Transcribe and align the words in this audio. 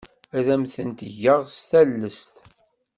Ad 0.37 0.47
am-tent-geɣ 0.55 1.39
d 1.47 1.51
tallest. 1.69 2.33